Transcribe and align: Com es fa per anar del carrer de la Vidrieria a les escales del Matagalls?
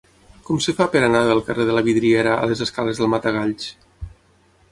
Com 0.45 0.61
es 0.61 0.67
fa 0.79 0.87
per 0.95 1.01
anar 1.07 1.19
del 1.27 1.41
carrer 1.49 1.67
de 1.67 1.75
la 1.75 1.83
Vidrieria 1.89 2.33
a 2.37 2.49
les 2.53 2.65
escales 2.67 3.01
del 3.03 3.13
Matagalls? 3.17 3.71